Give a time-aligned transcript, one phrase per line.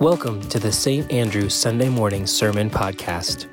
[0.00, 1.12] Welcome to the St.
[1.12, 3.46] Andrew Sunday Morning Sermon Podcast.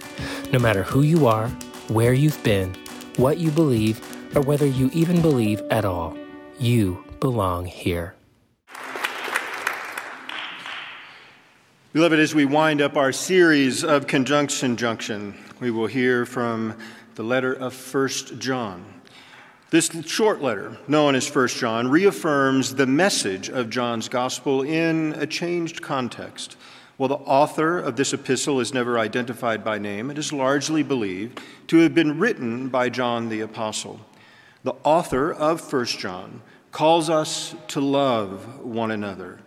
[0.54, 1.50] No matter who you are,
[1.90, 2.74] where you've been,
[3.18, 4.00] what you believe,
[4.34, 6.18] or whether you even believe at all,
[6.58, 8.16] you belong here.
[11.92, 16.78] Beloved, as we wind up our series of Conjunction Junction, we will hear from
[17.16, 18.97] the letter of First John.
[19.70, 25.28] This short letter, known as First John, reaffirms the message of John's gospel in a
[25.28, 26.56] changed context.
[26.96, 31.42] While the author of this epistle is never identified by name, it is largely believed
[31.68, 34.00] to have been written by John the apostle.
[34.64, 39.40] The author of First John calls us to love one another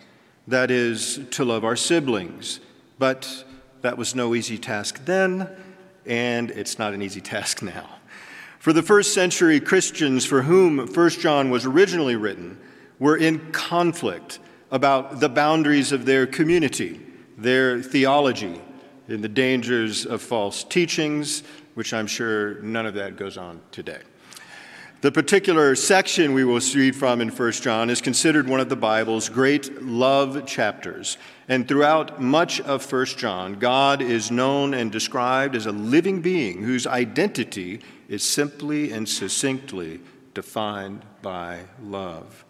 [0.47, 2.61] that is, to love our siblings.
[2.99, 3.45] But
[3.81, 5.49] that was no easy task then,
[6.05, 8.00] and it's not an easy task now.
[8.61, 12.59] For the first century Christians for whom 1 John was originally written
[12.99, 14.39] were in conflict
[14.71, 17.01] about the boundaries of their community,
[17.39, 18.61] their theology,
[19.09, 24.03] and the dangers of false teachings, which I'm sure none of that goes on today.
[25.01, 28.77] The particular section we will read from in 1 John is considered one of the
[28.77, 31.17] Bible's great love chapters.
[31.49, 36.63] And throughout much of 1 John, God is known and described as a living being
[36.63, 37.81] whose identity
[38.11, 40.01] is simply and succinctly
[40.35, 42.45] defined by love.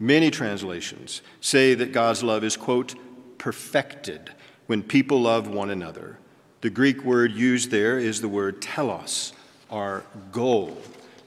[0.00, 2.94] Many translations say that God's love is, quote,
[3.38, 4.30] perfected
[4.66, 6.18] when people love one another.
[6.62, 9.34] The Greek word used there is the word telos,
[9.70, 10.76] our goal.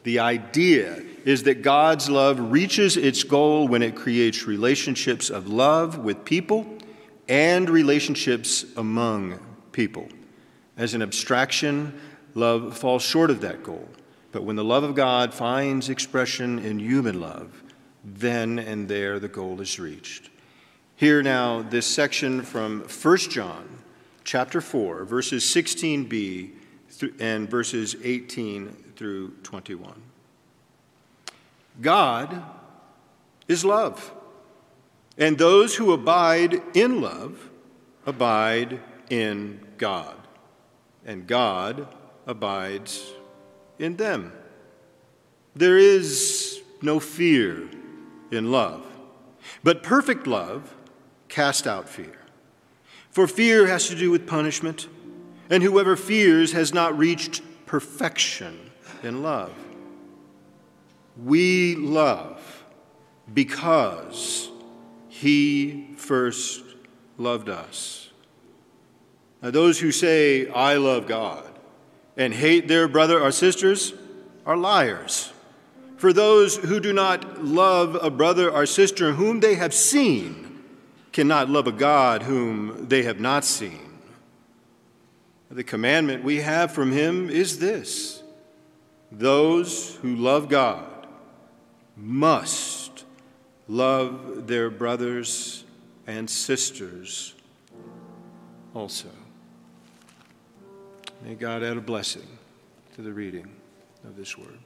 [0.03, 5.99] The idea is that God's love reaches its goal when it creates relationships of love
[5.99, 6.65] with people
[7.29, 9.39] and relationships among
[9.71, 10.07] people.
[10.77, 11.99] As an abstraction,
[12.37, 13.89] love falls short of that goal.
[14.31, 17.63] But when the love of God finds expression in human love,
[18.03, 20.29] then and there the goal is reached.
[20.95, 23.67] Here now this section from 1 John
[24.23, 26.51] chapter 4 verses 16b
[27.19, 30.01] and verses 18 through 21.
[31.81, 32.43] God
[33.47, 34.11] is love,
[35.17, 37.49] and those who abide in love
[38.05, 40.15] abide in God,
[41.05, 41.87] and God
[42.27, 43.11] abides
[43.79, 44.31] in them.
[45.55, 47.67] There is no fear
[48.29, 48.85] in love,
[49.63, 50.75] but perfect love
[51.29, 52.19] casts out fear.
[53.09, 54.87] For fear has to do with punishment,
[55.49, 58.71] and whoever fears has not reached perfection
[59.01, 59.53] in love.
[61.23, 62.63] We love
[63.33, 64.49] because
[65.09, 66.63] He first
[67.17, 68.11] loved us.
[69.41, 71.56] Now, those who say, I love God,
[72.17, 73.93] and hate their brother or sisters
[74.45, 75.31] are liars.
[75.97, 80.63] For those who do not love a brother or sister whom they have seen
[81.11, 83.87] cannot love a God whom they have not seen.
[85.49, 88.21] The commandment we have from Him is this
[89.11, 91.07] those who love God
[91.95, 93.05] must
[93.67, 95.63] love their brothers
[96.05, 97.33] and sisters
[98.73, 99.09] also.
[101.23, 102.27] May God add a blessing
[102.95, 103.47] to the reading
[104.03, 104.59] of this word.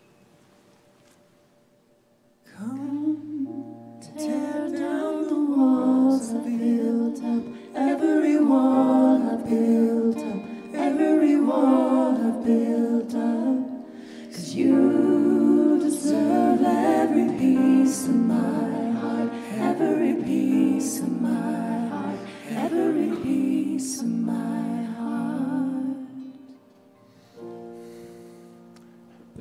[2.58, 7.44] Come, to tear down the walls I've built up,
[7.76, 10.42] every wall I've built up,
[10.76, 14.32] every wall I've built up.
[14.32, 22.20] Cause you deserve every piece of my heart, every piece of my heart,
[22.50, 24.71] every piece of my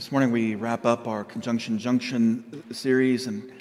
[0.01, 3.53] This morning we wrap up our Conjunction Junction series, and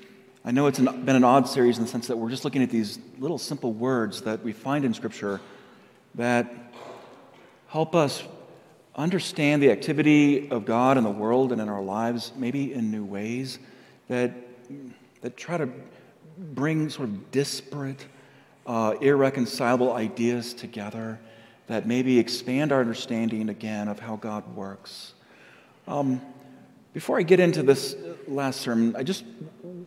[0.45, 2.63] I know it's an, been an odd series in the sense that we're just looking
[2.63, 5.41] at these little simple words that we find in Scripture
[6.15, 6.49] that
[7.67, 8.23] help us
[8.95, 13.03] understand the activity of God in the world and in our lives, maybe in new
[13.03, 13.59] ways
[14.07, 14.31] that,
[15.19, 15.67] that try to
[16.37, 18.05] bring sort of disparate,
[18.65, 21.19] uh, irreconcilable ideas together
[21.67, 25.15] that maybe expand our understanding again of how God works.
[25.89, 26.21] Um,
[26.93, 27.95] before I get into this
[28.27, 29.23] last sermon, I just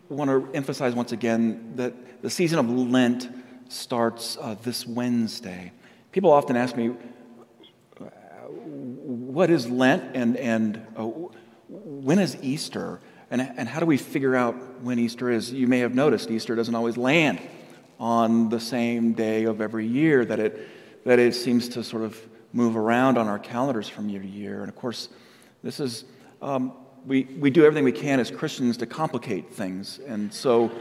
[0.09, 3.29] want to emphasize once again that the season of Lent
[3.69, 5.71] starts uh, this Wednesday.
[6.11, 6.93] People often ask me,
[8.75, 11.03] what is Lent and, and uh,
[11.69, 12.99] when is Easter?
[13.31, 15.53] And, and how do we figure out when Easter is?
[15.53, 17.39] You may have noticed Easter doesn't always land
[17.97, 20.67] on the same day of every year, that it,
[21.05, 22.21] that it seems to sort of
[22.51, 24.59] move around on our calendars from year to year.
[24.59, 25.07] And of course,
[25.63, 26.05] this is,
[26.41, 26.73] um,
[27.05, 29.99] we, we do everything we can as Christians to complicate things.
[30.07, 30.71] And so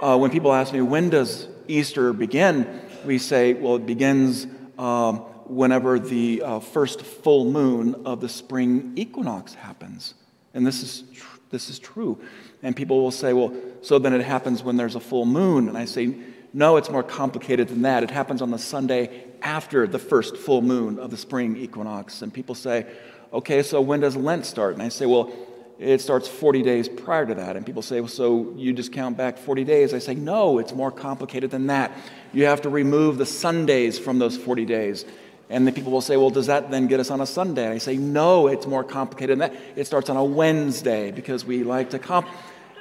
[0.00, 2.82] uh, when people ask me, when does Easter begin?
[3.06, 4.46] we say, well, it begins
[4.78, 10.14] um, whenever the uh, first full moon of the spring equinox happens.
[10.52, 12.20] And this is, tr- this is true.
[12.62, 15.68] And people will say, well, so then it happens when there's a full moon.
[15.68, 16.14] And I say,
[16.52, 18.02] no, it's more complicated than that.
[18.02, 22.22] It happens on the Sunday after the first full moon of the spring equinox.
[22.22, 22.86] And people say,
[23.32, 24.74] okay, so when does Lent start?
[24.74, 25.32] And I say, well,
[25.78, 27.56] it starts 40 days prior to that.
[27.56, 29.92] And people say, well, so you just count back 40 days?
[29.92, 31.92] I say, no, it's more complicated than that.
[32.32, 35.04] You have to remove the Sundays from those 40 days.
[35.48, 37.64] And the people will say, well, does that then get us on a Sunday?
[37.64, 39.60] And I say, no, it's more complicated than that.
[39.76, 42.26] It starts on a Wednesday because we like to comp.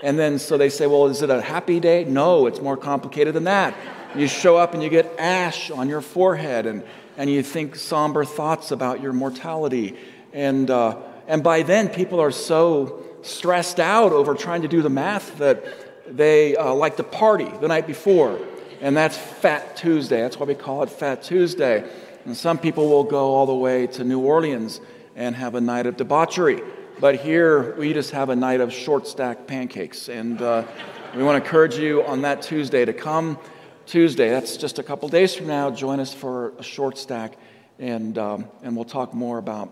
[0.01, 2.05] And then so they say, well, is it a happy day?
[2.05, 3.75] No, it's more complicated than that.
[4.15, 6.83] You show up and you get ash on your forehead and,
[7.17, 9.95] and you think somber thoughts about your mortality.
[10.35, 10.97] And, uh,
[11.29, 15.63] and by then, people are so stressed out over trying to do the math that
[16.13, 18.37] they uh, like to party the night before.
[18.81, 20.21] And that's Fat Tuesday.
[20.21, 21.89] That's why we call it Fat Tuesday.
[22.25, 24.81] And some people will go all the way to New Orleans
[25.15, 26.61] and have a night of debauchery.
[26.99, 30.09] But here, we just have a night of short stack pancakes.
[30.09, 30.65] And uh,
[31.15, 33.39] we want to encourage you on that Tuesday to come.
[33.85, 37.37] Tuesday, that's just a couple days from now, join us for a short stack.
[37.79, 39.71] And, um, and we'll talk more about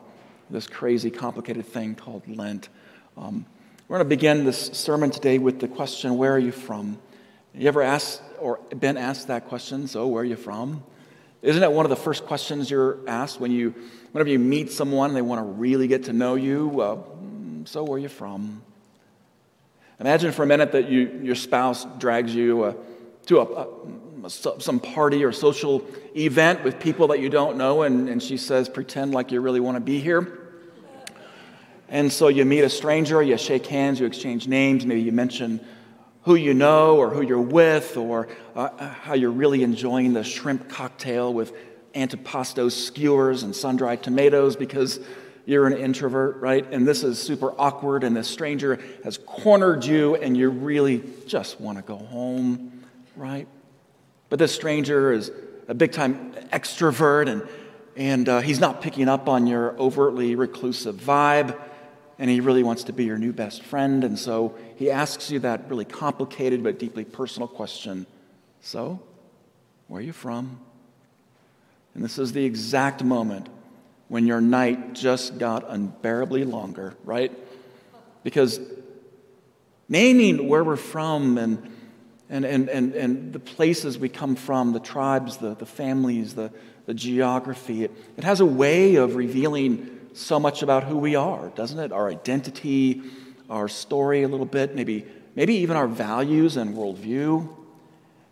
[0.54, 2.70] this crazy, complicated thing called Lent.
[3.18, 3.46] Um,
[3.88, 7.00] we're going to begin this sermon today with the question, Where are you from?
[7.56, 9.88] You ever asked or been asked that question?
[9.88, 10.84] So, where are you from?
[11.42, 13.74] Isn't it one of the first questions you're asked when you,
[14.12, 16.80] whenever you meet someone and they want to really get to know you?
[16.80, 16.98] Uh,
[17.66, 18.62] so, where are you from?
[20.00, 22.74] Imagine for a minute that you, your spouse drags you uh,
[23.26, 25.84] to a, a, some party or social
[26.16, 29.60] event with people that you don't know, and, and she says, Pretend like you really
[29.60, 30.43] want to be here.
[31.90, 35.60] And so you meet a stranger, you shake hands, you exchange names, maybe you mention
[36.24, 40.70] who you know or who you're with or uh, how you're really enjoying the shrimp
[40.70, 41.54] cocktail with
[41.94, 45.00] antipasto skewers and sun dried tomatoes because
[45.46, 46.66] you're an introvert, right?
[46.72, 51.60] And this is super awkward, and this stranger has cornered you, and you really just
[51.60, 52.86] want to go home,
[53.18, 53.48] right?
[54.30, 55.32] But this stranger is
[55.68, 57.46] a big time extrovert, and,
[57.98, 61.60] and uh, he's not picking up on your overtly reclusive vibe
[62.20, 64.04] and he really wants to be your new best friend.
[64.04, 68.06] And so he asks you that really complicated but deeply personal question
[68.62, 69.00] So,
[69.88, 70.60] where are you from?
[71.94, 73.50] And this is the exact moment
[74.08, 77.32] when your night just got unbearably longer, right?
[78.24, 78.60] Because
[79.90, 81.72] naming where we're from and
[82.30, 86.52] and, and, and, and the places we come from, the tribes, the, the families, the,
[86.88, 91.50] the geography, it, it has a way of revealing so much about who we are,
[91.50, 91.92] doesn't it?
[91.92, 93.02] Our identity,
[93.50, 95.06] our story a little bit, maybe,
[95.36, 97.50] maybe even our values and worldview.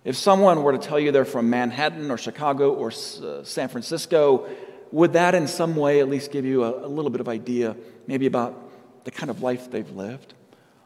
[0.04, 4.48] If someone were to tell you they're from Manhattan or Chicago or uh, San Francisco,
[4.92, 7.76] would that in some way at least give you a, a little bit of idea,
[8.08, 10.34] maybe about the kind of life they've lived?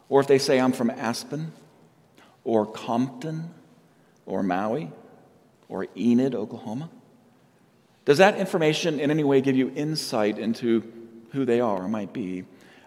[0.08, 1.52] Or if they say, I'm from Aspen
[2.44, 3.50] or Compton
[4.24, 4.90] or Maui
[5.68, 6.90] or Enid, Oklahoma?
[8.06, 10.90] Does that information in any way give you insight into
[11.32, 12.44] who they are or might be?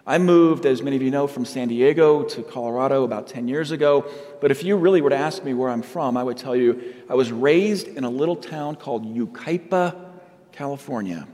[0.07, 3.71] I moved, as many of you know, from San Diego to Colorado about 10 years
[3.71, 4.09] ago.
[4.39, 6.95] But if you really were to ask me where I'm from, I would tell you
[7.09, 9.95] I was raised in a little town called Yucaipa,
[10.53, 11.27] California.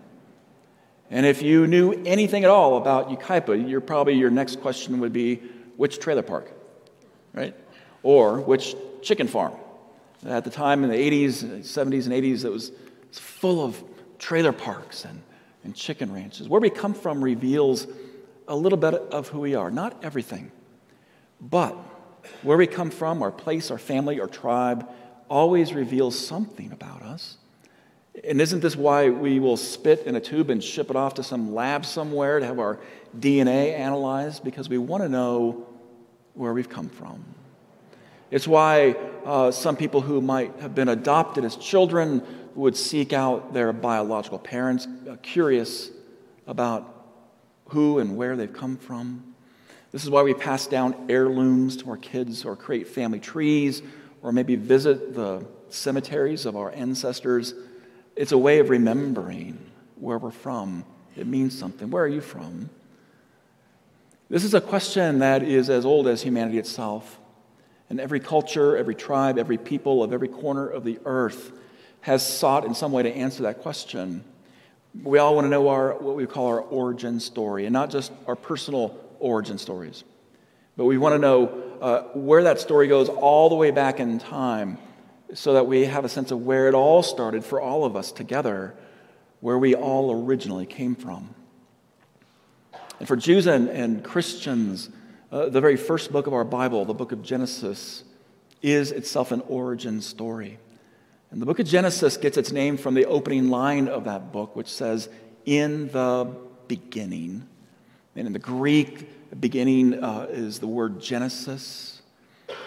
[1.12, 5.14] And if you knew anything at all about Yucaipa, you're probably your next question would
[5.14, 5.44] be
[5.78, 6.52] which trailer park,
[7.34, 7.56] right?
[8.02, 9.54] Or which chicken farm.
[10.26, 12.72] At the time in the 80s, 70s, and 80s, it was
[13.16, 13.82] it's full of
[14.20, 15.22] trailer parks and,
[15.64, 16.50] and chicken ranches.
[16.50, 17.88] Where we come from reveals
[18.46, 19.72] a little bit of who we are.
[19.72, 20.52] Not everything,
[21.40, 21.78] but
[22.44, 24.86] where we come from, our place, our family, our tribe,
[25.30, 27.38] always reveals something about us.
[28.28, 31.24] And isn't this why we will spit in a tube and ship it off to
[31.24, 32.82] some lab somewhere to have our
[33.18, 34.44] DNA analyzed?
[34.44, 35.66] Because we want to know
[36.34, 37.24] where we've come from.
[38.30, 43.54] It's why uh, some people who might have been adopted as children would seek out
[43.54, 45.90] their biological parents, uh, curious
[46.48, 46.92] about
[47.70, 49.36] who and where they've come from.
[49.92, 53.82] This is why we pass down heirlooms to our kids or create family trees
[54.22, 57.54] or maybe visit the cemeteries of our ancestors.
[58.16, 59.58] It's a way of remembering
[59.96, 60.86] where we're from.
[61.16, 61.90] It means something.
[61.90, 62.70] Where are you from?
[64.30, 67.20] This is a question that is as old as humanity itself.
[67.90, 71.52] And every culture, every tribe, every people of every corner of the earth
[72.02, 74.24] has sought in some way to answer that question.
[75.04, 78.12] We all want to know our, what we call our origin story, and not just
[78.28, 80.04] our personal origin stories,
[80.78, 84.20] but we want to know uh, where that story goes all the way back in
[84.20, 84.78] time
[85.34, 88.12] so that we have a sense of where it all started for all of us
[88.12, 88.74] together,
[89.42, 91.34] where we all originally came from.
[93.00, 94.90] And for Jews and, and Christians,
[95.32, 98.04] uh, the very first book of our Bible, the book of Genesis,
[98.62, 100.58] is itself an origin story.
[101.32, 104.56] And the book of Genesis gets its name from the opening line of that book,
[104.56, 105.10] which says,
[105.46, 106.34] In the
[106.68, 107.48] beginning.
[108.16, 112.02] And in the Greek, beginning uh, is the word Genesis.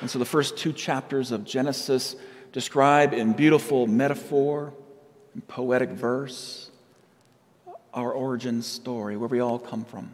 [0.01, 2.17] And so the first two chapters of Genesis
[2.53, 4.75] describe in beautiful metaphor
[5.35, 6.71] and poetic verse
[7.95, 10.13] our origin story, where we all come from.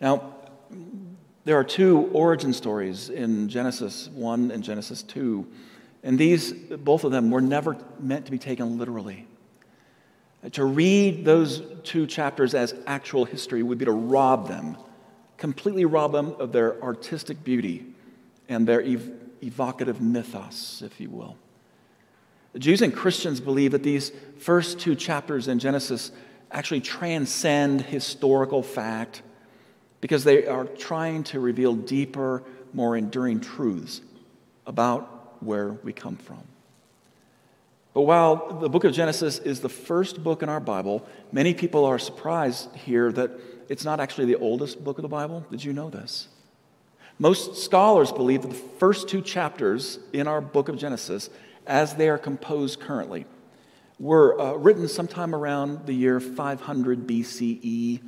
[0.00, 0.34] Now,
[1.44, 5.46] there are two origin stories in Genesis 1 and Genesis 2,
[6.02, 9.26] and these, both of them, were never meant to be taken literally.
[10.52, 14.76] To read those two chapters as actual history would be to rob them,
[15.36, 17.86] completely rob them of their artistic beauty
[18.48, 19.10] and their ev-
[19.42, 21.36] evocative mythos, if you will.
[22.52, 26.12] The Jews and Christians believe that these first two chapters in Genesis
[26.50, 29.22] actually transcend historical fact
[30.00, 34.00] because they are trying to reveal deeper, more enduring truths
[34.66, 36.42] about where we come from.
[37.94, 41.84] But while the book of Genesis is the first book in our Bible, many people
[41.84, 43.30] are surprised here that
[43.68, 45.44] it's not actually the oldest book of the Bible.
[45.50, 46.28] Did you know this?
[47.18, 51.28] Most scholars believe that the first two chapters in our book of Genesis,
[51.66, 53.26] as they are composed currently,
[53.98, 58.00] were uh, written sometime around the year 500 BCE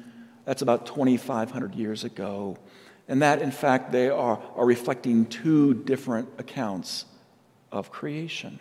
[0.51, 2.59] that's about 2,500 years ago.
[3.07, 7.05] And that, in fact, they are, are reflecting two different accounts
[7.71, 8.59] of creation.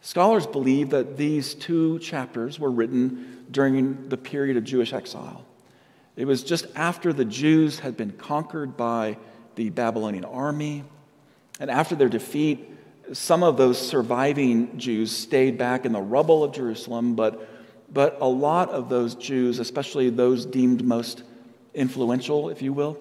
[0.00, 5.44] Scholars believe that these two chapters were written during the period of Jewish exile.
[6.16, 9.16] It was just after the Jews had been conquered by
[9.54, 10.82] the Babylonian army.
[11.60, 12.68] And after their defeat,
[13.12, 17.48] some of those surviving Jews stayed back in the rubble of Jerusalem, but
[17.94, 21.22] but a lot of those Jews, especially those deemed most
[21.74, 22.98] influential, if you will,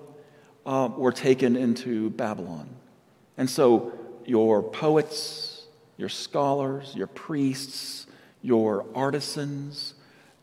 [0.68, 2.70] uh, were taken into Babylon.
[3.36, 3.92] And so
[4.26, 5.66] your poets,
[5.98, 8.06] your scholars, your priests,
[8.44, 9.96] your artisans,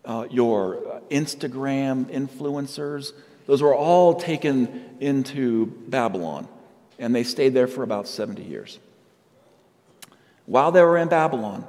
[0.04, 3.12] uh, your Instagram influencers,
[3.46, 6.48] those were all taken into Babylon.
[6.98, 8.80] And they stayed there for about 70 years.
[10.46, 11.64] While they were in Babylon,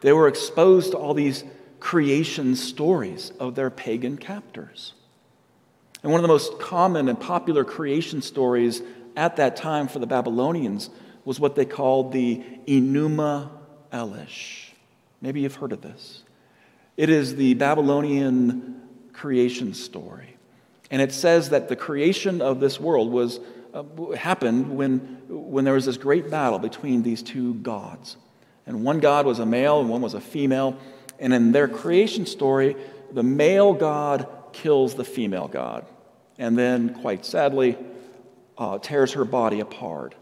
[0.00, 1.44] they were exposed to all these
[1.80, 4.94] creation stories of their pagan captors.
[6.02, 8.82] And one of the most common and popular creation stories
[9.16, 10.90] at that time for the Babylonians
[11.24, 13.50] was what they called the Enuma
[13.92, 14.70] Elish.
[15.20, 16.22] Maybe you've heard of this.
[16.96, 18.80] It is the Babylonian
[19.12, 20.36] creation story.
[20.90, 23.40] And it says that the creation of this world was,
[23.74, 23.82] uh,
[24.16, 28.16] happened when, when there was this great battle between these two gods.
[28.66, 30.78] And one god was a male and one was a female.
[31.18, 32.76] And in their creation story,
[33.12, 35.86] the male God kills the female God.
[36.38, 37.76] And then, quite sadly,
[38.56, 40.14] uh, tears her body apart.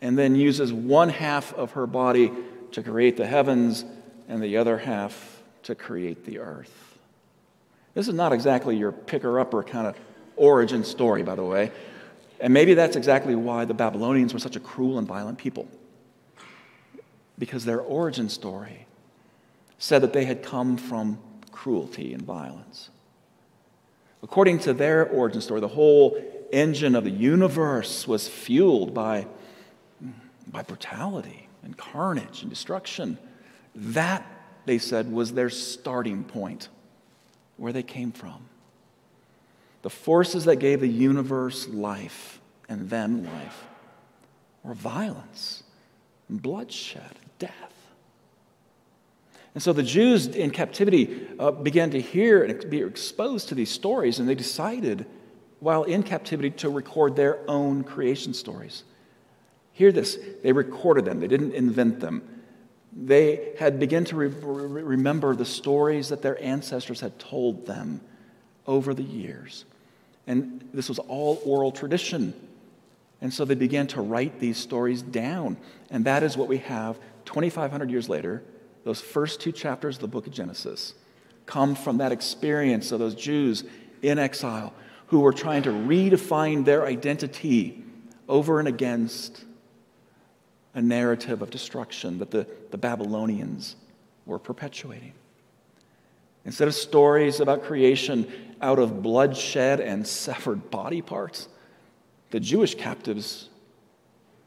[0.00, 2.30] And then uses one half of her body
[2.72, 3.84] to create the heavens
[4.28, 6.98] and the other half to create the earth.
[7.94, 9.96] This is not exactly your picker upper kind of
[10.36, 11.72] origin story, by the way.
[12.40, 15.66] And maybe that's exactly why the Babylonians were such a cruel and violent people.
[17.38, 18.85] Because their origin story
[19.78, 21.18] said that they had come from
[21.52, 22.90] cruelty and violence.
[24.22, 26.20] According to their origin story, the whole
[26.52, 29.26] engine of the universe was fueled by,
[30.46, 33.18] by brutality and carnage and destruction.
[33.74, 34.24] That,
[34.64, 36.68] they said, was their starting point,
[37.56, 38.48] where they came from.
[39.82, 43.64] The forces that gave the universe life and them life
[44.64, 45.62] were violence
[46.28, 47.75] and bloodshed, death.
[49.56, 53.70] And so the Jews in captivity uh, began to hear and be exposed to these
[53.70, 55.06] stories, and they decided,
[55.60, 58.84] while in captivity, to record their own creation stories.
[59.72, 62.42] Hear this they recorded them, they didn't invent them.
[62.92, 64.28] They had begun to re-
[64.82, 68.02] remember the stories that their ancestors had told them
[68.66, 69.64] over the years.
[70.26, 72.34] And this was all oral tradition.
[73.22, 75.56] And so they began to write these stories down.
[75.88, 78.42] And that is what we have 2,500 years later
[78.86, 80.94] those first two chapters of the book of Genesis
[81.44, 83.64] come from that experience of those Jews
[84.00, 84.72] in exile
[85.08, 87.82] who were trying to redefine their identity
[88.28, 89.44] over and against
[90.74, 93.74] a narrative of destruction that the, the Babylonians
[94.24, 95.14] were perpetuating.
[96.44, 98.30] Instead of stories about creation
[98.62, 101.48] out of bloodshed and severed body parts,
[102.30, 103.48] the Jewish captives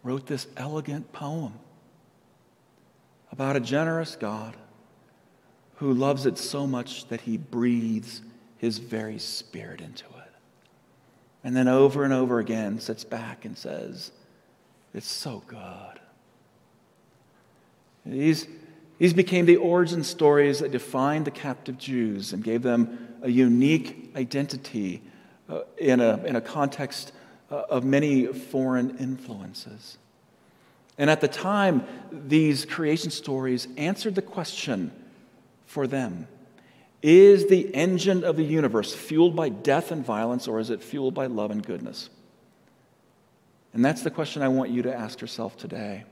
[0.01, 1.59] wrote this elegant poem
[3.31, 4.55] about a generous God
[5.75, 8.21] who loves it so much that he breathes
[8.57, 10.33] his very spirit into it.
[11.43, 14.11] And then over and over again sits back and says,
[14.93, 15.99] It's so good.
[18.05, 18.47] These,
[18.97, 24.11] these became the origin stories that defined the captive Jews and gave them a unique
[24.15, 25.01] identity
[25.47, 27.13] uh, in, a, in a context
[27.49, 29.97] uh, of many foreign influences.
[30.99, 34.91] And at the time, these creation stories answered the question
[35.65, 36.27] for them
[37.01, 41.13] Is the engine of the universe fueled by death and violence, or is it fueled
[41.13, 42.09] by love and goodness?
[43.73, 46.03] And that's the question I want you to ask yourself today.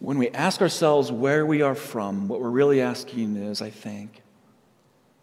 [0.00, 4.22] When we ask ourselves where we are from, what we're really asking is, I think,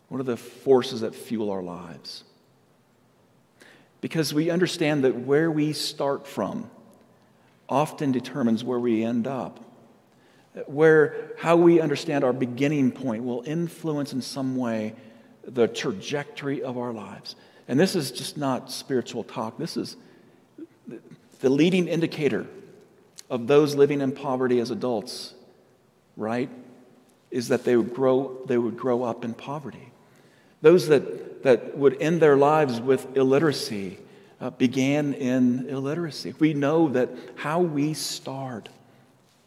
[0.08, 2.24] what are the forces that fuel our lives?
[4.00, 6.70] Because we understand that where we start from
[7.72, 9.60] often determines where we end up.
[10.66, 14.94] Where how we understand our beginning point will influence in some way
[15.46, 17.38] the trajectory of our lives.
[17.70, 19.58] And this is just not spiritual talk.
[19.58, 19.96] This is
[21.40, 22.46] the leading indicator
[23.30, 25.34] of those living in poverty as adults,
[26.18, 26.50] right?
[27.32, 29.94] Is that they would grow, they would grow up in poverty.
[30.62, 33.98] Those that, that would end their lives with illiteracy
[34.42, 36.34] uh, began in illiteracy.
[36.40, 38.68] We know that how we start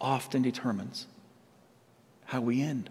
[0.00, 1.06] often determines
[2.26, 2.88] how we end.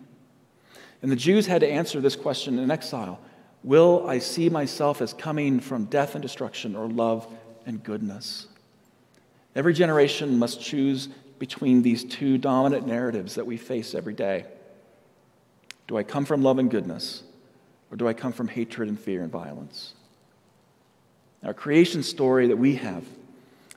[1.02, 3.20] And the Jews had to answer this question in exile
[3.64, 7.26] Will I see myself as coming from death and destruction or love
[7.66, 8.48] and goodness?
[9.56, 11.08] Every generation must choose
[11.40, 14.46] between these two dominant narratives that we face every day.
[15.88, 17.24] Do I come from love and goodness,
[17.90, 19.94] or do I come from hatred and fear and violence?
[21.44, 23.06] Our creation story that we have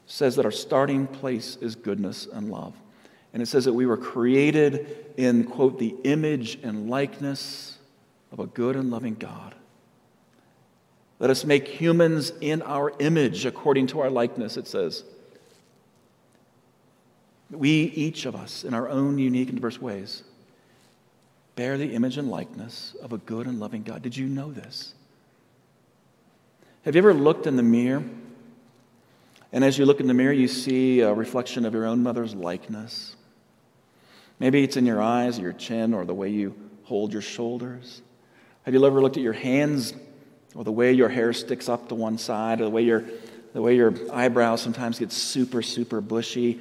[0.06, 2.75] says that our starting place is goodness and love.
[3.32, 7.76] And it says that we were created in, quote, the image and likeness
[8.32, 9.54] of a good and loving God.
[11.18, 15.02] Let us make humans in our image according to our likeness, it says.
[17.50, 20.22] We, each of us, in our own unique and diverse ways,
[21.55, 24.02] bear the image and likeness of a good and loving God.
[24.02, 24.94] Did you know this?
[26.87, 28.05] Have you ever looked in the mirror?
[29.51, 32.33] And as you look in the mirror, you see a reflection of your own mother's
[32.33, 33.16] likeness.
[34.38, 38.03] Maybe it's in your eyes, or your chin, or the way you hold your shoulders.
[38.62, 39.94] Have you ever looked at your hands,
[40.55, 43.03] or the way your hair sticks up to one side, or the way your,
[43.53, 46.61] the way your eyebrows sometimes get super, super bushy,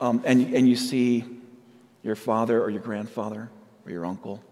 [0.00, 1.24] um, and, and you see
[2.02, 3.48] your father or your grandfather
[3.86, 4.42] or your uncle.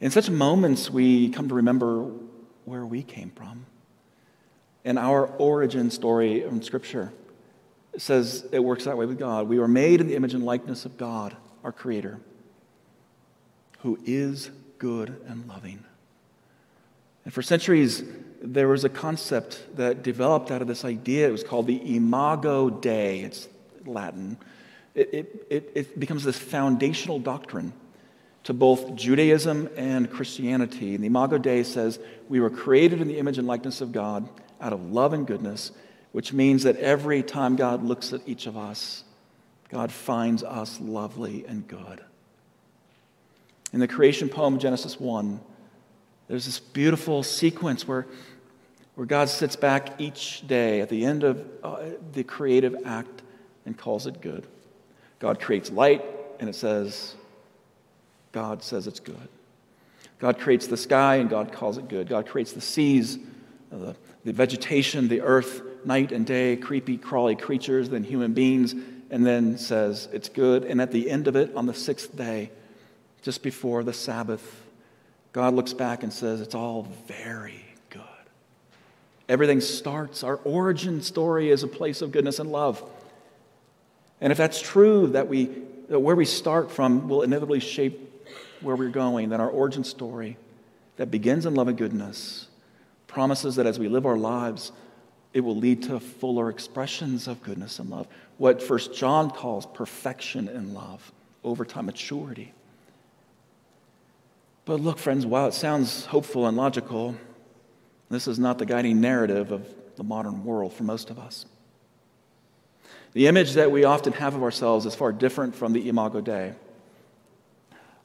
[0.00, 2.10] In such moments, we come to remember
[2.64, 3.66] where we came from.
[4.84, 7.12] And our origin story in Scripture
[7.96, 9.48] says it works that way with God.
[9.48, 12.20] We were made in the image and likeness of God, our Creator,
[13.80, 15.84] who is good and loving.
[17.24, 18.02] And for centuries,
[18.40, 21.28] there was a concept that developed out of this idea.
[21.28, 23.20] It was called the Imago Dei.
[23.20, 23.48] It's
[23.84, 24.38] Latin,
[24.94, 27.72] it, it, it, it becomes this foundational doctrine
[28.44, 30.94] to both Judaism and Christianity.
[30.94, 34.28] And the Imago Dei says we were created in the image and likeness of God
[34.60, 35.72] out of love and goodness,
[36.12, 39.04] which means that every time God looks at each of us,
[39.68, 42.02] God finds us lovely and good.
[43.72, 45.40] In the creation poem, Genesis 1,
[46.28, 48.06] there's this beautiful sequence where,
[48.94, 53.22] where God sits back each day at the end of uh, the creative act
[53.66, 54.46] and calls it good.
[55.18, 56.04] God creates light,
[56.40, 57.14] and it says,
[58.32, 59.28] God says it's good.
[60.18, 62.08] God creates the sky, and God calls it good.
[62.08, 63.18] God creates the seas,
[63.70, 63.94] the,
[64.28, 68.74] the vegetation, the earth, night and day, creepy, crawly creatures, then human beings,
[69.10, 70.64] and then says it's good.
[70.64, 72.50] And at the end of it, on the sixth day,
[73.22, 74.62] just before the Sabbath,
[75.32, 78.02] God looks back and says, It's all very good.
[79.30, 82.84] Everything starts, our origin story is a place of goodness and love.
[84.20, 85.46] And if that's true, that, we,
[85.88, 87.98] that where we start from will inevitably shape
[88.60, 90.36] where we're going, then our origin story
[90.98, 92.47] that begins in love and goodness
[93.08, 94.70] promises that as we live our lives,
[95.34, 98.06] it will lead to fuller expressions of goodness and love.
[98.36, 102.52] What First John calls perfection in love, over time maturity.
[104.64, 107.16] But look, friends, while it sounds hopeful and logical,
[108.10, 109.66] this is not the guiding narrative of
[109.96, 111.46] the modern world for most of us.
[113.14, 116.54] The image that we often have of ourselves is far different from the imago Dei.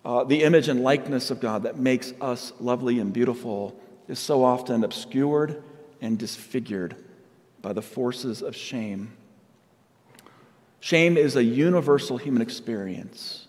[0.06, 4.44] Uh, the image and likeness of God that makes us lovely and beautiful is so
[4.44, 5.64] often obscured
[6.02, 6.96] and disfigured
[7.62, 9.14] by the forces of shame.
[10.80, 13.48] Shame is a universal human experience.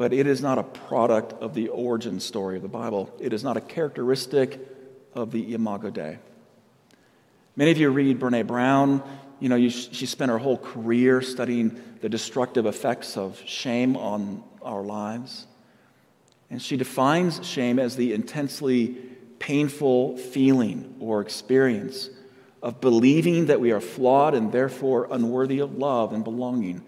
[0.00, 3.14] but it is not a product of the origin story of the Bible.
[3.20, 4.58] It is not a characteristic
[5.12, 6.18] of the Imago Dei.
[7.54, 9.02] Many of you read Brene Brown.
[9.40, 14.42] You know, you, she spent her whole career studying the destructive effects of shame on
[14.62, 15.46] our lives.
[16.48, 18.96] And she defines shame as the intensely
[19.40, 22.10] painful feeling or experience
[22.62, 26.82] of believing that we are flawed and therefore unworthy of love and belonging.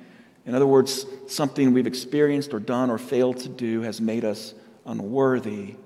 [0.44, 4.54] In other words, something we've experienced or done or failed to do has made us
[4.84, 5.76] unworthy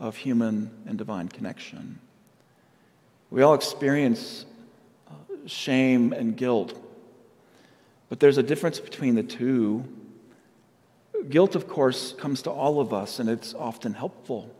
[0.00, 2.00] of human and divine connection.
[3.30, 4.46] We all experience
[5.08, 5.12] uh,
[5.46, 6.78] shame and guilt,
[8.08, 9.84] but there's a difference between the two.
[11.28, 14.50] Guilt, of course, comes to all of us, and it's often helpful.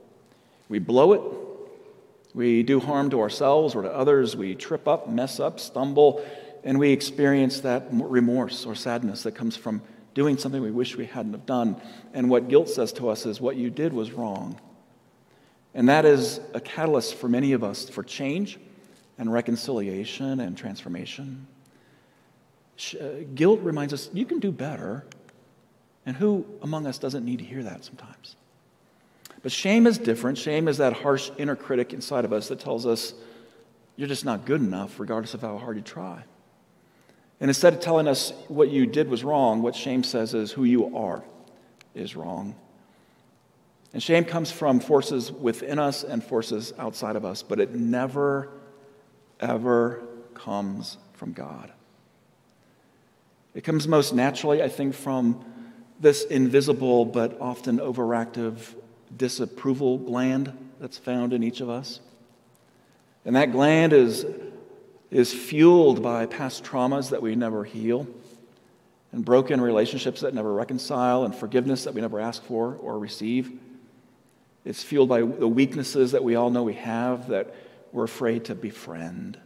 [0.68, 1.45] We blow it,
[2.36, 6.22] we do harm to ourselves or to others, we trip up, mess up, stumble,
[6.64, 9.80] and we experience that remorse or sadness that comes from
[10.12, 11.80] doing something we wish we hadn't have done.
[12.12, 14.60] And what guilt says to us is what you did was wrong.
[15.72, 18.58] And that is a catalyst for many of us for change
[19.16, 21.46] and reconciliation and transformation.
[23.00, 25.06] Uh, guilt reminds us you can do better.
[26.04, 28.36] And who among us doesn't need to hear that sometimes?
[29.46, 30.38] But shame is different.
[30.38, 33.14] Shame is that harsh inner critic inside of us that tells us
[33.94, 36.24] you're just not good enough, regardless of how hard you try.
[37.38, 40.64] And instead of telling us what you did was wrong, what shame says is who
[40.64, 41.22] you are
[41.94, 42.56] is wrong.
[43.92, 48.48] And shame comes from forces within us and forces outside of us, but it never,
[49.38, 50.02] ever
[50.34, 51.70] comes from God.
[53.54, 55.44] It comes most naturally, I think, from
[56.00, 58.74] this invisible but often overactive
[59.14, 62.00] disapproval gland that's found in each of us.
[63.24, 64.24] And that gland is,
[65.10, 68.06] is fueled by past traumas that we never heal,
[69.12, 73.58] and broken relationships that never reconcile, and forgiveness that we never ask for or receive.
[74.64, 77.54] It's fueled by the weaknesses that we all know we have that
[77.92, 79.38] we're afraid to befriend.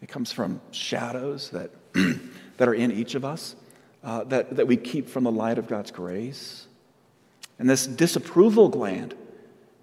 [0.00, 1.70] It comes from shadows that,
[2.56, 3.56] that are in each of us
[4.04, 6.66] uh, that, that we keep from the light of God's grace.
[7.58, 9.14] And this disapproval gland,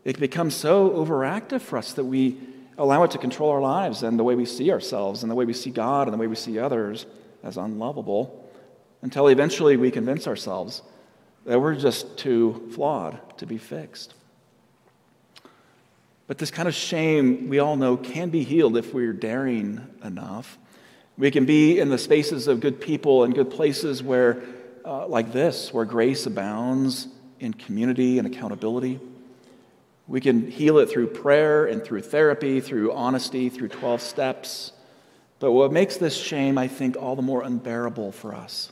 [0.04, 2.38] it becomes so overactive for us that we
[2.78, 5.46] allow it to control our lives and the way we see ourselves and the way
[5.46, 7.06] we see God and the way we see others
[7.44, 8.50] as unlovable
[9.02, 10.82] until eventually we convince ourselves
[11.46, 14.14] that we're just too flawed to be fixed.
[16.28, 20.58] But this kind of shame, we all know, can be healed if we're daring enough.
[21.18, 24.42] We can be in the spaces of good people and good places where,
[24.86, 27.08] uh, like this, where grace abounds
[27.42, 29.00] in community and accountability.
[30.08, 34.72] We can heal it through prayer and through therapy, through honesty, through 12 steps.
[35.40, 38.72] But what makes this shame, I think, all the more unbearable for us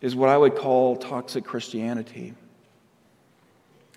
[0.00, 2.32] is what I would call toxic Christianity.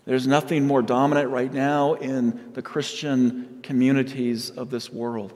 [0.05, 5.33] There's nothing more dominant right now in the Christian communities of this world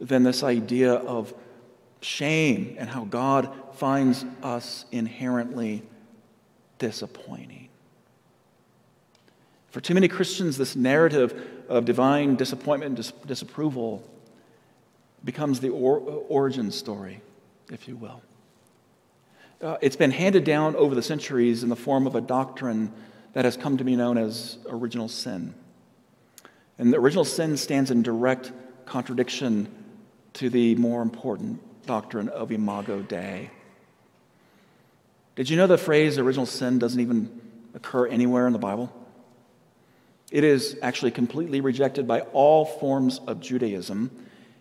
[0.00, 1.32] than this idea of
[2.00, 5.84] shame and how God finds us inherently
[6.80, 7.68] disappointing.
[9.70, 14.02] For too many Christians, this narrative of divine disappointment and dis- disapproval
[15.24, 17.20] becomes the or- origin story,
[17.70, 18.22] if you will.
[19.62, 22.92] Uh, it's been handed down over the centuries in the form of a doctrine
[23.34, 25.54] that has come to be known as original sin.
[26.78, 28.50] And the original sin stands in direct
[28.86, 29.68] contradiction
[30.32, 33.50] to the more important doctrine of Imago Dei.
[35.40, 37.40] Did you know the phrase original sin doesn't even
[37.72, 38.92] occur anywhere in the Bible?
[40.30, 44.10] It is actually completely rejected by all forms of Judaism.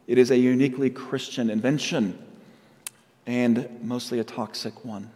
[0.08, 2.18] It is a uniquely Christian invention
[3.28, 5.12] and mostly a toxic one.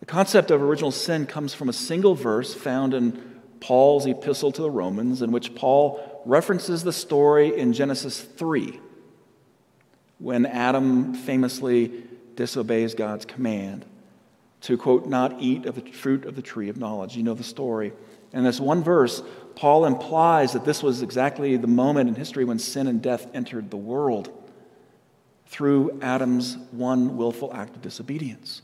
[0.00, 4.60] The concept of original sin comes from a single verse found in Paul's epistle to
[4.60, 8.78] the Romans, in which Paul references the story in Genesis 3
[10.18, 12.04] when Adam famously
[12.36, 13.84] disobeys God's command
[14.62, 17.16] to, quote, not eat of the fruit of the tree of knowledge.
[17.16, 17.92] You know the story.
[18.32, 19.22] In this one verse,
[19.56, 23.70] Paul implies that this was exactly the moment in history when sin and death entered
[23.70, 24.30] the world
[25.46, 28.62] through Adam's one willful act of disobedience.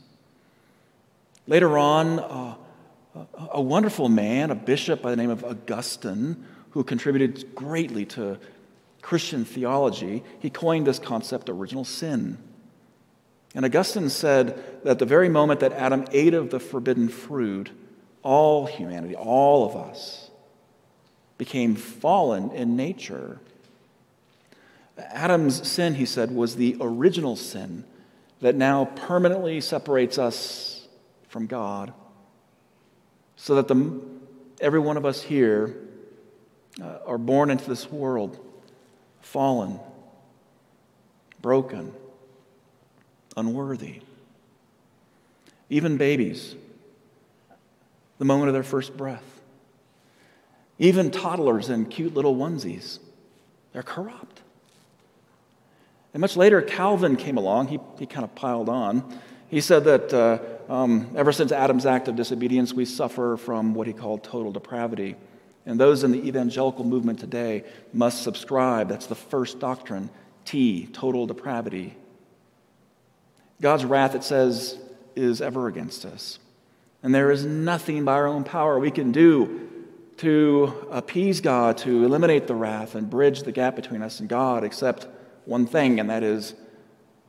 [1.45, 2.55] Later on, uh,
[3.51, 8.39] a wonderful man, a bishop by the name of Augustine, who contributed greatly to
[9.01, 12.37] Christian theology, he coined this concept original sin.
[13.55, 17.71] And Augustine said that the very moment that Adam ate of the forbidden fruit,
[18.21, 20.29] all humanity, all of us,
[21.37, 23.39] became fallen in nature.
[24.97, 27.85] Adam's sin, he said, was the original sin
[28.41, 30.87] that now permanently separates us
[31.27, 31.93] from God,
[33.35, 34.01] so that the,
[34.61, 35.75] every one of us here
[36.81, 38.37] uh, are born into this world
[39.21, 39.79] fallen,
[41.41, 41.93] broken,
[43.37, 44.01] unworthy.
[45.69, 46.55] Even babies,
[48.17, 49.41] the moment of their first breath.
[50.77, 52.99] Even toddlers in cute little onesies,
[53.73, 54.41] they're corrupt.
[56.13, 57.67] And much later, Calvin came along.
[57.67, 59.19] He, he kind of piled on.
[59.49, 60.39] He said that uh,
[60.71, 65.15] um, ever since Adam's act of disobedience, we suffer from what he called total depravity.
[65.65, 67.63] And those in the evangelical movement today
[67.93, 68.89] must subscribe.
[68.89, 70.09] That's the first doctrine
[70.45, 71.95] T, total depravity.
[73.61, 74.77] God's wrath, it says,
[75.15, 76.39] is ever against us.
[77.03, 79.69] And there is nothing by our own power we can do
[80.17, 84.63] to appease God, to eliminate the wrath and bridge the gap between us and God,
[84.63, 85.07] except
[85.45, 86.55] one thing, and that is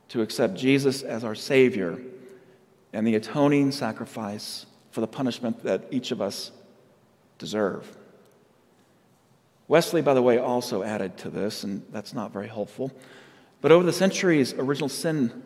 [0.09, 1.97] to accept Jesus as our Savior
[2.91, 6.51] and the atoning sacrifice for the punishment that each of us
[7.37, 7.97] deserve.
[9.69, 12.91] Wesley, by the way, also added to this, and that's not very helpful.
[13.61, 15.41] But over the centuries, original sin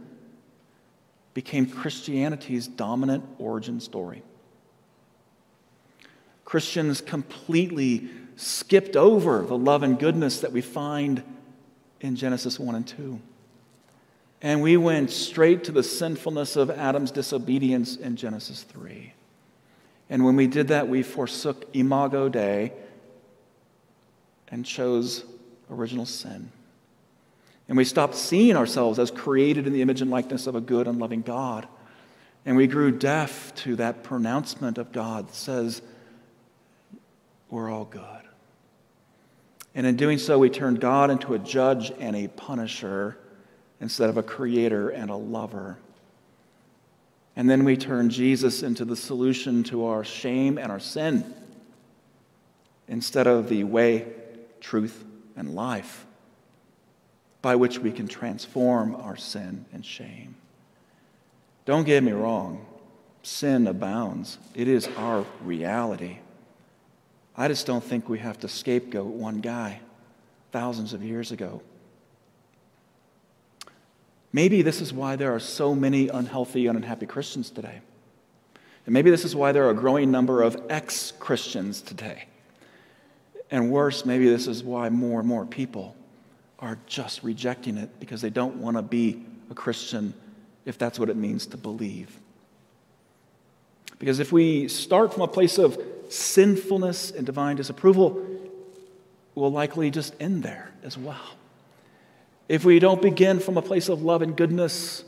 [1.35, 4.23] became Christianity's dominant origin story.
[6.45, 11.21] Christians completely skipped over the love and goodness that we find
[11.99, 13.19] in Genesis 1 and 2.
[14.41, 19.13] And we went straight to the sinfulness of Adam's disobedience in Genesis 3.
[20.09, 22.71] And when we did that, we forsook Imago Dei
[24.47, 25.25] and chose
[25.69, 26.51] original sin.
[27.67, 30.87] And we stopped seeing ourselves as created in the image and likeness of a good
[30.87, 31.67] and loving God.
[32.45, 35.81] And we grew deaf to that pronouncement of God that says,
[37.49, 38.03] We're all good.
[39.73, 43.17] And in doing so, we turned God into a judge and a punisher
[43.81, 45.77] instead of a creator and a lover.
[47.35, 51.33] And then we turned Jesus into the solution to our shame and our sin
[52.87, 54.05] instead of the way,
[54.61, 55.03] truth,
[55.35, 56.05] and life
[57.45, 60.33] by which we can transform our sin and shame.
[61.65, 62.65] Don't get me wrong,
[63.21, 66.17] sin abounds, it is our reality.
[67.37, 69.79] I just don't think we have to scapegoat one guy
[70.51, 71.61] thousands of years ago.
[74.33, 77.81] Maybe this is why there are so many unhealthy and unhappy Christians today.
[78.87, 82.25] And maybe this is why there are a growing number of ex Christians today.
[83.51, 85.94] And worse, maybe this is why more and more people
[86.65, 90.13] are just rejecting it because they don't want to be a Christian
[90.65, 92.19] if that's what it means to believe.
[93.99, 98.25] Because if we start from a place of sinfulness and divine disapproval,
[99.35, 101.21] we'll likely just end there as well.
[102.49, 105.03] If we don't begin from a place of love and goodness,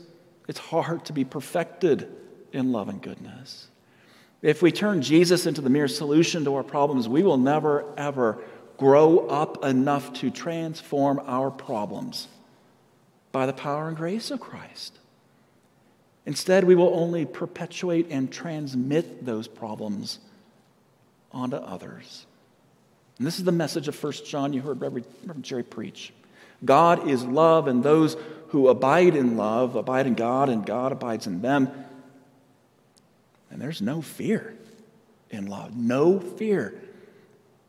[0.48, 2.08] it's hard to be perfected
[2.52, 3.68] in love and goodness.
[4.40, 8.42] If we turn Jesus into the mere solution to our problems, we will never, ever
[8.78, 12.28] grow up enough to transform our problems
[13.32, 14.98] by the power and grace of Christ.
[16.24, 20.18] Instead, we will only perpetuate and transmit those problems
[21.32, 22.26] onto others.
[23.18, 25.06] And this is the message of 1 John you heard Reverend,
[25.40, 26.12] Jerry preach.
[26.64, 28.16] God is love, and those
[28.48, 31.70] who abide in love abide in God, and God abides in them.
[33.50, 34.54] And there's no fear
[35.30, 36.80] in love, no fear.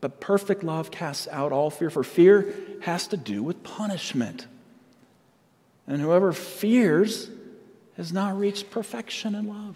[0.02, 4.48] But perfect love casts out all fear, for fear has to do with punishment.
[5.88, 7.30] And whoever fears
[7.98, 9.76] has not reached perfection in love.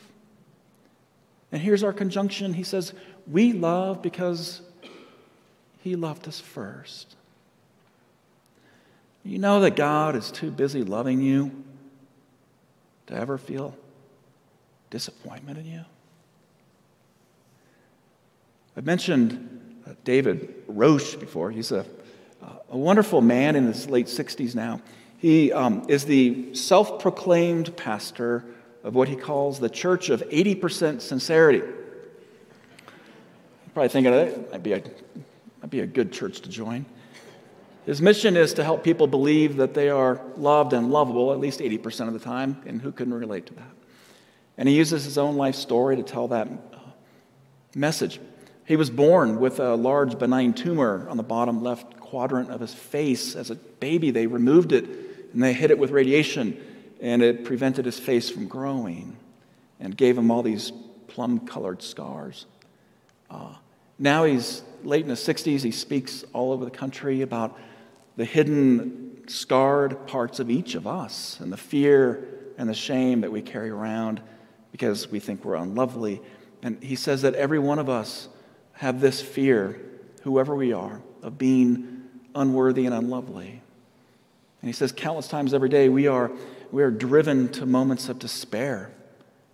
[1.51, 2.53] And here's our conjunction.
[2.53, 2.93] He says,
[3.27, 4.61] We love because
[5.81, 7.15] He loved us first.
[9.25, 11.51] You know that God is too busy loving you
[13.07, 13.75] to ever feel
[14.89, 15.85] disappointment in you?
[18.75, 19.72] I mentioned
[20.03, 21.51] David Roche before.
[21.51, 21.85] He's a,
[22.69, 24.81] a wonderful man in his late 60s now.
[25.17, 28.43] He um, is the self proclaimed pastor
[28.83, 31.59] of what he calls the Church of 80% Sincerity.
[31.59, 31.69] You're
[33.73, 34.83] probably thinking that might be, a,
[35.61, 36.85] might be a good church to join.
[37.85, 41.59] His mission is to help people believe that they are loved and lovable at least
[41.59, 43.71] 80% of the time, and who couldn't relate to that?
[44.57, 46.77] And he uses his own life story to tell that uh,
[47.75, 48.19] message.
[48.65, 52.73] He was born with a large benign tumor on the bottom left quadrant of his
[52.73, 53.35] face.
[53.35, 54.85] As a baby, they removed it
[55.33, 56.55] and they hit it with radiation,
[57.01, 59.17] and it prevented his face from growing
[59.79, 60.71] and gave him all these
[61.07, 62.45] plum colored scars.
[63.29, 63.55] Uh,
[63.99, 65.61] now he's late in his 60s.
[65.61, 67.59] He speaks all over the country about
[68.15, 73.31] the hidden, scarred parts of each of us and the fear and the shame that
[73.31, 74.21] we carry around
[74.71, 76.21] because we think we're unlovely.
[76.61, 78.29] And he says that every one of us
[78.73, 79.79] have this fear,
[80.23, 82.03] whoever we are, of being
[82.35, 83.61] unworthy and unlovely.
[84.61, 86.31] And he says countless times every day we are,
[86.71, 88.91] we are driven to moments of despair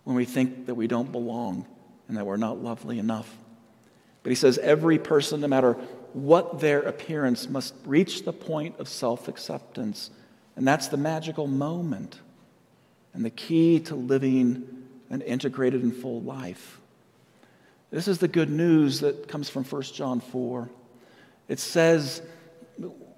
[0.03, 1.65] when we think that we don't belong
[2.07, 3.35] and that we're not lovely enough.
[4.23, 5.73] But he says every person, no matter
[6.13, 10.09] what their appearance, must reach the point of self acceptance.
[10.55, 12.19] And that's the magical moment
[13.13, 16.78] and the key to living an integrated and full life.
[17.91, 20.69] This is the good news that comes from 1 John 4.
[21.47, 22.21] It says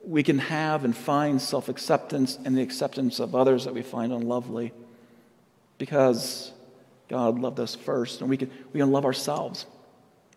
[0.03, 4.13] we can have and find self acceptance and the acceptance of others that we find
[4.13, 4.71] unlovely
[5.77, 6.51] because
[7.09, 9.65] God loved us first, and we can, we can love ourselves.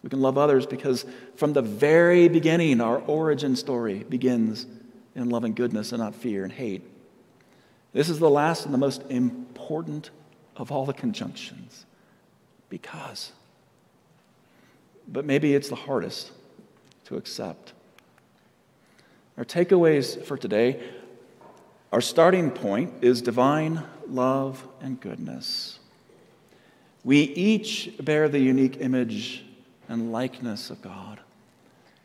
[0.02, 4.66] We can love others because from the very beginning, our origin story begins
[5.14, 6.82] in love and goodness and not fear and hate.
[7.92, 10.10] This is the last and the most important
[10.56, 11.86] of all the conjunctions
[12.68, 13.32] because.
[15.08, 16.32] But maybe it's the hardest
[17.06, 17.72] to accept.
[19.36, 20.82] Our takeaways for today
[21.94, 25.78] our starting point is divine love and goodness.
[27.04, 29.44] We each bear the unique image
[29.88, 31.20] and likeness of God,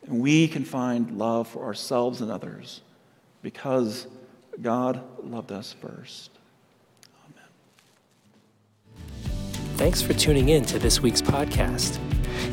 [0.06, 2.82] and we can find love for ourselves and others
[3.42, 4.06] because
[4.62, 6.30] God loved us first.
[7.26, 9.08] Amen.
[9.78, 11.98] Thanks for tuning in to this week's podcast.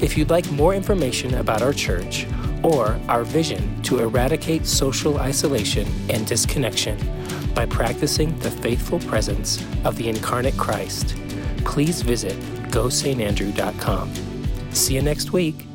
[0.00, 2.26] If you'd like more information about our church
[2.62, 6.98] or our vision to eradicate social isolation and disconnection
[7.54, 11.16] by practicing the faithful presence of the incarnate Christ,
[11.64, 12.38] please visit
[12.70, 14.12] gosaintandrew.com.
[14.72, 15.66] See you next week.